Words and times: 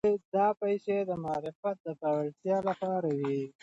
دا 0.33 0.47
پيسې 0.61 0.95
د 1.09 1.11
معارف 1.23 1.57
د 1.83 1.85
پياوړتيا 1.99 2.57
لپاره 2.69 3.07
وې. 3.19 3.41